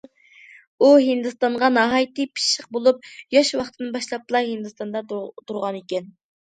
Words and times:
ئۇ 0.79 0.87
ھىندىستانغا 1.07 1.69
ناھايىتى 1.75 2.27
پىششىق 2.33 2.73
بولۇپ، 2.79 3.07
ياش 3.39 3.55
ۋاقتىدىن 3.63 3.95
باشلاپلا 4.01 4.45
ھىندىستاندا 4.53 5.09
تۇرغانىكەن. 5.17 6.15